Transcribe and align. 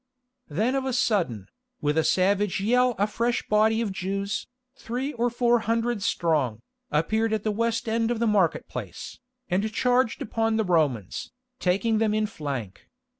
Then 0.47 0.73
of 0.73 0.83
a 0.83 0.93
sudden, 0.93 1.45
with 1.79 1.95
a 1.95 2.03
savage 2.03 2.59
yell 2.59 2.95
a 2.97 3.05
fresh 3.05 3.47
body 3.47 3.81
of 3.81 3.91
Jews, 3.91 4.47
three 4.75 5.13
or 5.13 5.29
four 5.29 5.59
hundred 5.59 6.01
strong, 6.01 6.63
appeared 6.89 7.33
at 7.33 7.43
the 7.43 7.51
west 7.51 7.87
end 7.87 8.09
of 8.09 8.17
the 8.17 8.25
market 8.25 8.67
place, 8.67 9.19
and 9.47 9.71
charged 9.71 10.23
upon 10.23 10.57
the 10.57 10.63
Romans, 10.65 11.31
taking 11.59 11.99
them 11.99 12.15
in 12.15 12.25
flank. 12.25 12.87